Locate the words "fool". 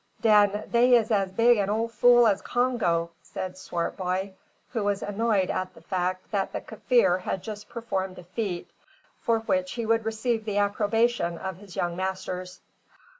1.87-2.25